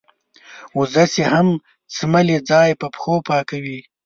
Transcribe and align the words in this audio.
وزه 0.77 1.03
چې 1.13 1.21
هم 1.31 1.47
څملې 1.95 2.37
ځای 2.49 2.69
په 2.79 2.87
پښو 2.93 3.15
پاکوي. 3.27 3.79